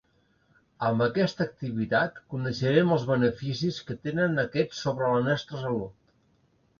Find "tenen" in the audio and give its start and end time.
4.07-4.45